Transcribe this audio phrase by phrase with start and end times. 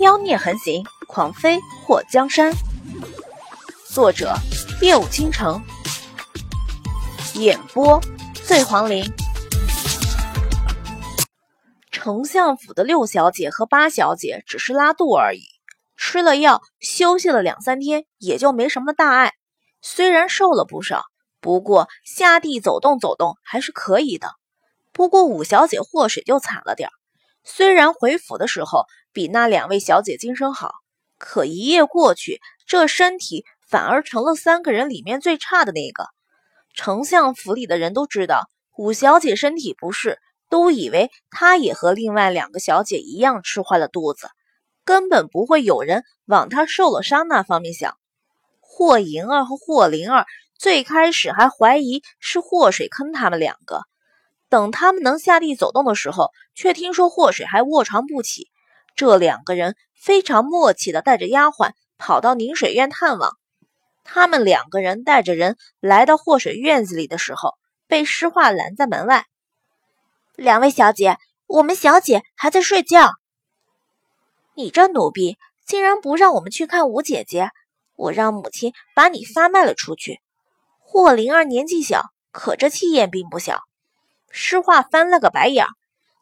[0.00, 2.52] 妖孽横行，狂飞破江山。
[3.84, 4.32] 作者：
[4.80, 5.60] 夜舞倾城，
[7.34, 8.00] 演播：
[8.46, 9.04] 醉黄林。
[11.90, 15.42] 丞相府的六小姐和八小姐只是拉肚而已，
[15.96, 19.32] 吃了药，休息了两三天，也就没什么大碍。
[19.82, 21.02] 虽然瘦了不少，
[21.40, 24.30] 不过下地走动走动还是可以的。
[24.92, 26.92] 不过五小姐祸水就惨了点儿。
[27.44, 30.72] 虽然回府的时候比那两位小姐精神好，
[31.18, 36.06] 可一夜过去，这身体反而成了三个人里面最差的那个。
[36.74, 44.28] 丞相府里的人都知道五小姐身体不适，都以为她也和另外两个小姐一样吃坏了肚子，
[44.84, 47.96] 根本不会有人往她受了伤那方面想。
[48.60, 53.82] 霍莹儿和霍灵儿最开始还怀疑是祸水坑他们两个。
[54.48, 58.48] 等他们能下地走动的时候，却听说祸水还卧床不起。
[58.98, 63.38] 这两个人非常默契的带着丫鬟跑到宁水院探望。
[64.02, 67.54] 他们两个人带着人来到祸水院子里的时候，
[67.86, 69.26] 被诗画拦在门外。
[70.34, 73.12] 两位小姐，我们小姐还在睡觉。
[74.56, 77.50] 你这奴婢，竟然不让我们去看五姐姐！
[77.94, 80.18] 我让母亲把你发卖了出去。
[80.80, 83.60] 霍灵儿年纪小，可这气焰并不小。
[84.32, 85.66] 诗画翻了个白眼，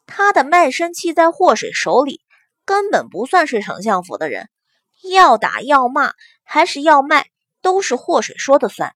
[0.05, 2.21] 他的卖身契在祸水手里，
[2.67, 4.49] 根本不算是丞相府的人，
[5.09, 6.11] 要打要骂
[6.43, 7.29] 还是要卖，
[7.61, 8.93] 都是祸水说的算。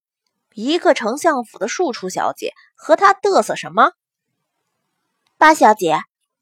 [0.54, 3.94] 一个丞相府的庶出小姐和他嘚瑟什么？
[5.38, 6.02] 八小姐，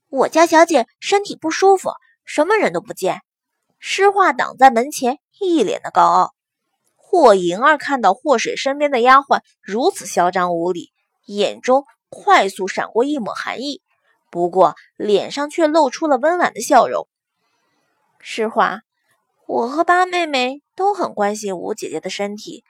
[0.09, 1.91] 我家小姐身体不舒服，
[2.25, 3.21] 什么人都不见。
[3.77, 6.33] 诗画挡在门前，一脸的高傲。
[6.95, 10.91] 霍莹儿看到祸水身边的丫鬟如此嚣张无礼，
[11.27, 11.85] 眼中。
[12.11, 13.83] 快速闪过一抹寒意，
[14.31, 17.07] 不过脸上却露出了温婉的笑容。
[18.19, 18.81] 实话，
[19.47, 22.63] 我和八妹妹都很关心吴姐姐的身体。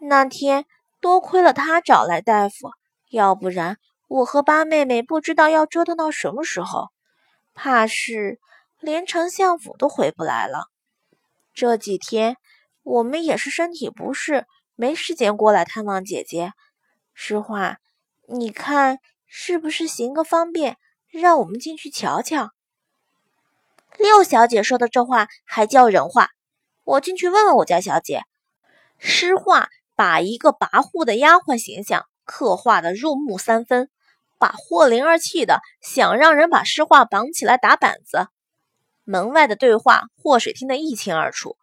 [0.00, 0.66] 那天
[1.00, 2.70] 多亏了她找来大夫，
[3.10, 6.88] 要不然我和八妹妹不知道要折腾到什么时候，
[7.54, 8.38] 怕是
[8.80, 10.66] 连丞相府都回不来了。
[11.54, 12.36] 这几天
[12.82, 16.52] 我们也是身体不适，没时间过来探望姐姐。
[17.14, 17.78] 实话。
[18.32, 20.76] 你看是不是行个方便，
[21.08, 22.50] 让我们进去瞧瞧？
[24.00, 26.30] 六小姐说的这话还叫人话？
[26.84, 28.22] 我进去问问我家小姐。
[28.96, 33.90] 诗画把一个跋扈的丫鬟形象刻画的入木三分，
[34.38, 38.28] 把霍灵儿气的想让人把诗画绑起来打板子。
[39.04, 41.58] 门外的对话，霍水听得一清二楚。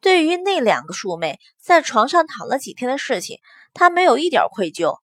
[0.00, 3.38] 对于那两个庶妹在床上躺了几天的事情，
[3.74, 4.98] 他没有一点愧疚。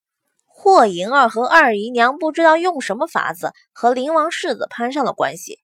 [0.46, 5.60] 霍莹儿和二姨娘不知道用什么法子和灵王世子攀上了关系。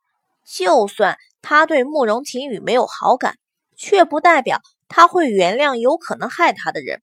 [0.45, 3.37] 就算他对慕容晴雨没有好感，
[3.75, 7.01] 却不代表他会原谅有可能害他的人。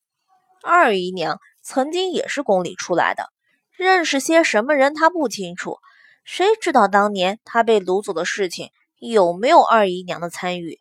[0.62, 3.30] 二姨娘曾经也是宫里出来的，
[3.72, 5.78] 认识些什么人他不清楚。
[6.24, 10.78] 谁知道当年他被掳走的事情有没有二姨娘的参与？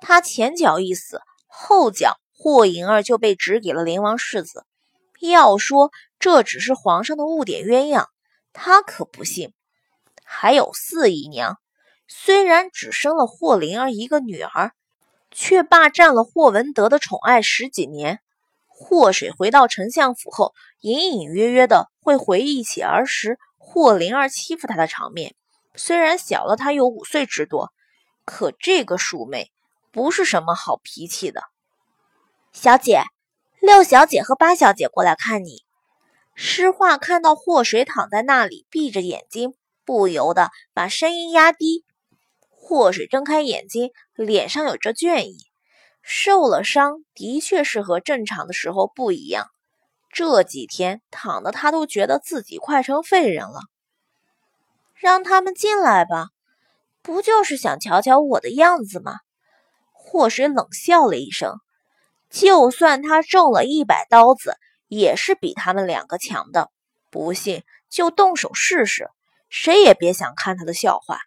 [0.00, 4.64] 他前脚一死，后脚霍银儿就被指给了灵王世子。
[5.20, 8.06] 要说这只是皇上的误点鸳鸯，
[8.52, 9.52] 他可不信。
[10.24, 11.58] 还有四姨娘，
[12.08, 14.72] 虽然只生了霍灵儿一个女儿，
[15.30, 18.20] 却霸占了霍文德的宠爱十几年。
[18.66, 25.34] 霍水回到丞相府后，隐隐约约的会回忆起儿时霍灵儿欺负他的场面。
[25.74, 27.72] 虽然小了他有五岁之多，
[28.24, 29.52] 可这个庶妹
[29.92, 31.42] 不是什么好脾气的，
[32.52, 33.02] 小姐。
[33.60, 35.64] 六小姐和八小姐过来看你。
[36.36, 39.54] 诗画看到祸水躺在那里，闭着眼睛，
[39.84, 41.84] 不由得把声音压低。
[42.68, 45.38] 祸水睁开眼睛，脸上有着倦意。
[46.02, 49.46] 受了伤，的确是和正常的时候不一样。
[50.12, 53.60] 这几天躺的他都觉得自己快成废人了。
[54.94, 56.26] 让他们进来吧，
[57.00, 59.14] 不就是想瞧瞧我的样子吗？
[59.94, 61.54] 祸水冷笑了一声。
[62.28, 64.52] 就算他中了一百刀子，
[64.88, 66.70] 也是比他们两个强的。
[67.08, 69.08] 不信就动手试试，
[69.48, 71.18] 谁也别想看他的笑话。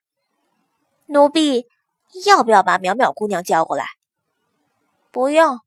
[1.11, 1.67] 奴婢
[2.25, 3.85] 要不要把淼淼姑娘叫过来？
[5.11, 5.59] 不用，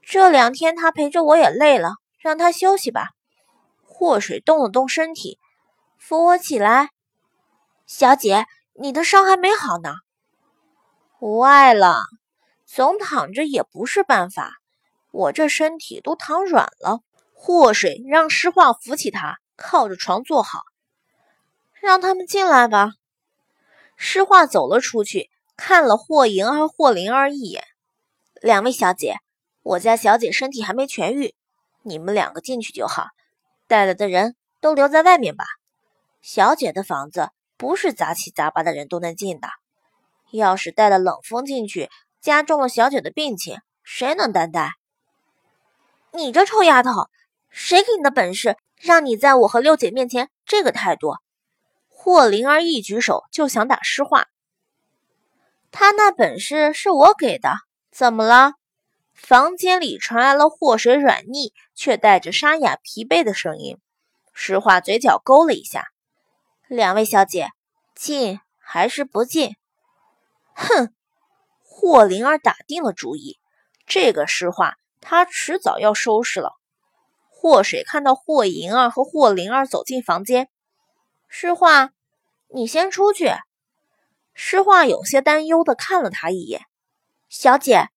[0.00, 3.10] 这两天她陪着我也累了，让她休息吧。
[3.84, 5.38] 祸水动了动身体，
[5.98, 6.88] 扶我起来。
[7.86, 9.92] 小姐，你的伤还没好呢。
[11.20, 12.00] 无碍了，
[12.64, 14.52] 总躺着也不是办法。
[15.10, 17.00] 我这身体都躺软了。
[17.34, 20.62] 祸水让诗画扶起她，靠着床坐好，
[21.74, 22.92] 让他们进来吧。
[24.00, 27.64] 诗画走了出去，看了霍莹儿、霍灵儿一眼。
[28.40, 29.16] 两位小姐，
[29.64, 31.34] 我家小姐身体还没痊愈，
[31.82, 33.08] 你们两个进去就好，
[33.66, 35.44] 带来的人都留在外面吧。
[36.22, 39.48] 小姐的房子不是杂七杂八的人都能进的，
[40.30, 41.90] 要是带了冷风进去，
[42.20, 44.74] 加重了小姐的病情，谁能担待？
[46.12, 46.90] 你这臭丫头，
[47.50, 51.16] 谁给你的本事，让你在我和六姐面前这个态度？
[52.08, 54.28] 霍灵儿一举手就想打诗画，
[55.70, 57.52] 他那本事是我给的，
[57.90, 58.54] 怎么了？
[59.12, 63.76] 房间里传来了霍水软腻却带着沙哑疲惫的声音。
[64.32, 65.88] 诗画嘴角勾了一下。
[66.66, 67.50] 两位小姐，
[67.94, 69.56] 进还是不进？
[70.54, 70.94] 哼！
[71.62, 73.38] 霍灵儿打定了主意，
[73.86, 76.52] 这个诗画她迟早要收拾了。
[77.28, 80.48] 霍水看到霍银儿和霍灵儿走进房间，
[81.28, 81.90] 诗画，
[82.48, 83.30] 你先出去。
[84.34, 86.62] 诗画有些担忧的看了他一眼。
[87.28, 87.88] 小姐，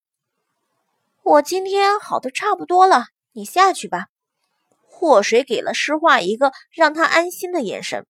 [1.24, 4.08] 我今天好的差不多了，你下去吧。
[4.86, 8.06] 霍水给了诗画一个让他安心的眼神。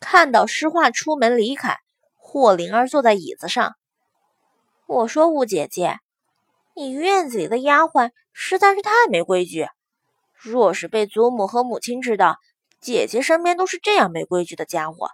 [0.00, 1.78] 看到诗画出门离开，
[2.16, 3.74] 霍灵儿坐在椅子上。
[4.86, 5.98] 我说：“雾姐姐，
[6.74, 9.66] 你院子里的丫鬟实在是太没规矩。
[10.32, 12.36] 若是被祖母和母亲知道，
[12.80, 15.10] 姐姐身边都是这样没规矩的家伙，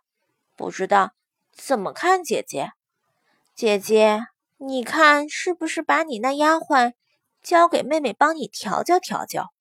[0.60, 1.12] 不知道
[1.50, 2.72] 怎么看姐姐。
[3.54, 4.20] 姐姐，
[4.58, 6.92] 你看是不是把你那丫鬟
[7.42, 9.54] 交给妹妹帮你调教调教？”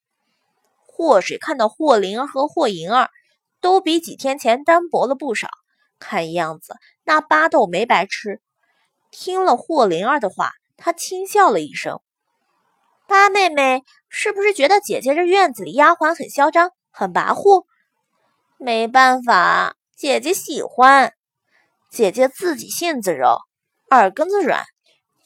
[0.85, 3.09] 霍水看到霍灵儿和霍银儿。
[3.61, 5.49] 都比几天前单薄了不少，
[5.99, 8.41] 看样子那巴豆没白吃。
[9.11, 11.99] 听了霍灵儿的话，他轻笑了一声
[13.05, 17.65] ：“八妹妹是不是觉得姐姐这院子里丫鬟很嚣张、很跋扈？
[18.57, 21.13] 没办法，姐姐喜欢。
[21.91, 23.39] 姐姐自己性子柔，
[23.89, 24.63] 耳根子软，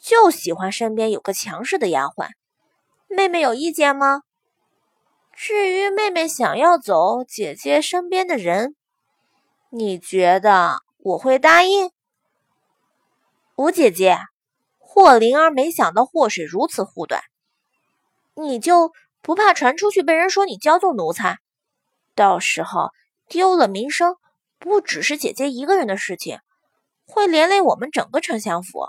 [0.01, 2.29] 就喜欢身边有个强势的丫鬟。
[3.07, 4.23] 妹妹有意见吗？”
[5.31, 8.75] 至于妹妹想要走姐姐身边的人，
[9.69, 11.91] 你觉得我会答应？
[13.55, 14.17] 吴姐姐，
[14.79, 17.21] 霍灵儿没想到霍水如此护短，
[18.33, 18.91] 你就
[19.21, 21.37] 不怕传出去被人说你骄纵奴才？
[22.15, 22.89] 到时候
[23.27, 24.15] 丢了名声，
[24.63, 26.39] 不只是姐姐一个人的事情，
[27.05, 28.87] 会连累我们整个丞相府。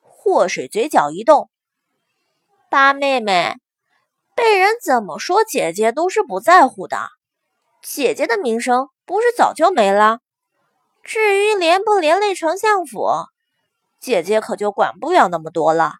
[0.00, 1.48] 霍水嘴角一动，
[2.68, 3.54] 八妹妹。
[4.34, 6.98] 被人怎么说，姐姐都是不在乎的。
[7.80, 10.18] 姐姐的名声不是早就没了？
[11.04, 13.08] 至于连不连累丞相府，
[14.00, 15.94] 姐姐可就管不了那么多了。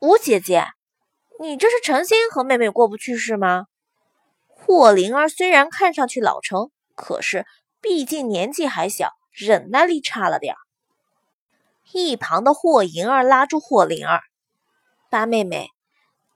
[0.00, 0.66] 吴姐姐，
[1.40, 3.64] 你这是诚心和妹妹过不去是吗？
[4.48, 6.70] 霍灵儿虽然看上去老成，
[7.00, 7.46] 可是
[7.80, 10.58] 毕竟年纪还小，忍耐力差了点儿
[11.92, 14.20] 一旁的霍莹儿拉住霍灵儿，
[15.08, 15.70] 八妹妹。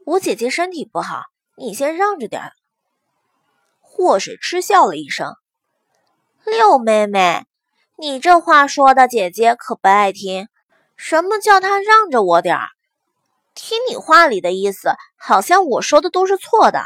[0.07, 1.23] 我姐姐身体不好，
[1.57, 2.53] 你先让着点儿。
[3.81, 5.35] 霍水嗤笑了一声
[6.45, 7.45] ：“六妹妹，
[7.97, 10.49] 你这话说的，姐姐可不爱听。
[10.97, 12.69] 什么叫她让着我点儿？
[13.55, 16.83] 听你话里的意思，好像我说的都是错的，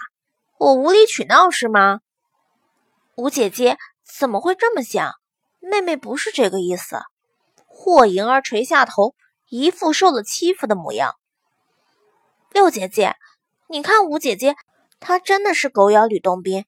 [0.58, 2.00] 我无理取闹是吗？
[3.19, 5.12] 吴姐姐怎么会这么想？
[5.59, 7.00] 妹妹不是这个意思。”
[7.67, 9.16] 霍莹儿垂下头，
[9.49, 11.16] 一副受了欺负的模样。
[12.52, 13.16] 六姐姐，
[13.69, 14.54] 你看五姐姐，
[15.00, 16.64] 她真的是狗咬吕洞宾。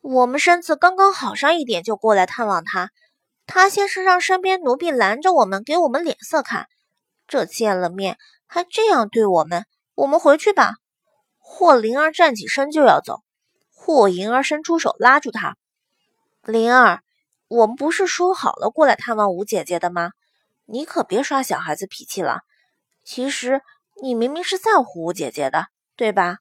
[0.00, 2.90] 我们身子刚刚好上一点，就过来探望她。
[3.46, 6.66] 她先是让身边奴婢拦着我们，给我们脸色看。
[7.28, 9.64] 这见了面还这样对我们，
[9.94, 10.72] 我们回去吧。
[11.38, 13.20] 霍灵儿站起身就要走，
[13.72, 15.56] 霍莹儿伸出手拉住她。
[16.48, 17.02] 灵儿，
[17.48, 20.12] 我们不是说好了过来探望五姐姐的吗？
[20.64, 22.40] 你可别耍小孩子脾气了。
[23.04, 23.60] 其实。
[24.00, 26.36] 你明明是在乎五姐姐的，对吧？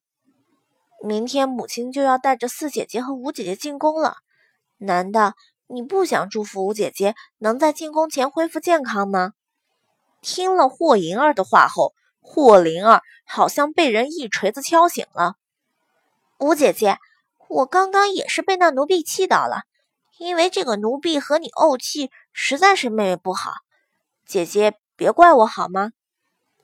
[1.04, 4.18] 明天母亲就要带着四姐姐和五姐姐进宫了，
[4.78, 5.34] 难道
[5.66, 9.32] 你不想祝福五姐姐能在进宫前恢复健康吗？
[10.22, 15.34] 听了霍银儿的话后，霍灵儿好像被人一锤子敲醒了。
[16.38, 17.00] 五姐姐，
[17.48, 19.64] 我刚刚也是被那奴婢气到了，
[20.18, 23.52] 因为这个奴婢和你怄气，实在是妹妹不好。
[24.26, 25.92] 姐姐别怪我好吗？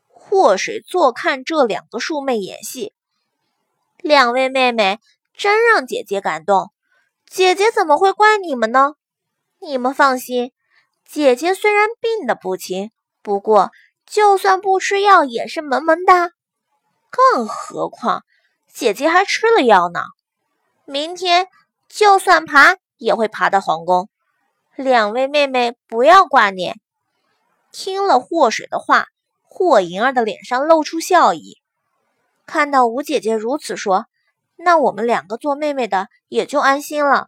[0.07, 2.93] 祸水坐看这两个庶妹演戏，
[3.97, 4.99] 两位妹妹
[5.35, 6.71] 真让姐姐感动。
[7.29, 8.93] 姐姐怎么会怪你们呢？
[9.59, 10.51] 你们放心，
[11.05, 12.91] 姐姐虽然病得不轻，
[13.21, 13.71] 不过
[14.05, 16.31] 就算不吃药也是萌萌哒。
[17.09, 18.23] 更何况
[18.71, 20.01] 姐姐还吃了药呢，
[20.85, 21.47] 明天
[21.87, 24.09] 就算爬也会爬到皇宫。
[24.75, 26.79] 两位妹妹不要挂念，
[27.71, 29.07] 听了祸水的话，
[29.43, 31.57] 霍银儿的脸上露出笑意。
[32.45, 34.05] 看到吴姐姐如此说，
[34.55, 37.27] 那我们两个做妹妹的也就安心了。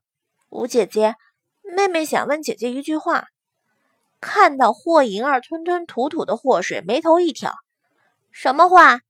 [0.50, 1.15] 吴姐姐，
[1.62, 3.25] 妹妹想问姐姐一句话。
[4.22, 7.53] 看到霍银儿吞吞吐吐的祸水，眉头一挑
[8.32, 9.01] ：“什么话？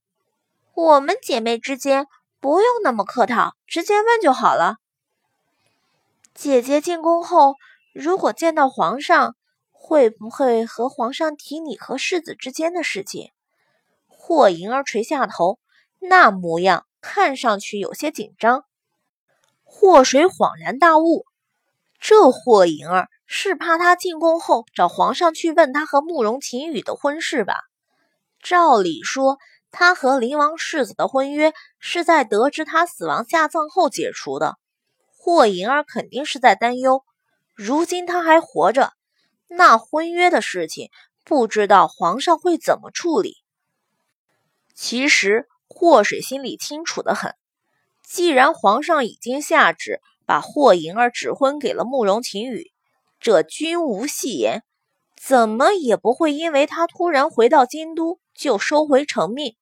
[0.74, 2.08] 我们姐妹之间
[2.42, 4.76] 不用那么客套，直接问就好了。”
[6.36, 7.56] 姐姐进宫后，
[7.94, 9.38] 如果见到皇上，
[9.72, 13.32] 会不会和皇上提你和世子之间的事情？
[14.10, 15.60] 霍银儿垂下头，
[16.00, 18.66] 那模样看上去有些紧张。
[19.64, 21.26] 霍水恍然大悟，
[22.02, 27.56] 这霍银儿是怕他进宫后找皇上去问他和慕容晴雨的婚事吧？
[28.44, 29.38] 照理说，
[29.72, 34.58] 他和灵王世子的婚约是在得知他死亡下葬后解除的。
[35.26, 37.04] 霍银儿肯定是在担忧，
[37.56, 38.94] 如今他还活着。
[39.48, 40.92] 那婚约的事情，
[41.24, 43.38] 不知道皇上会怎么处理。
[44.76, 47.34] 其实霍水心里清楚的很，
[48.04, 52.72] 既然皇上已经下旨把霍银儿指婚给了慕容晴雨，
[53.20, 54.62] 这君无戏言，
[55.20, 59.56] 怎么也不会因为他突然回到京都就收回成命。